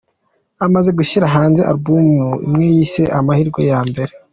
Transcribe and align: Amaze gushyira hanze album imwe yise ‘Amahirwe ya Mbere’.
Amaze 0.65 0.89
gushyira 0.97 1.25
hanze 1.35 1.61
album 1.71 2.05
imwe 2.47 2.65
yise 2.73 3.03
‘Amahirwe 3.17 3.61
ya 3.71 3.79
Mbere’. 3.89 4.13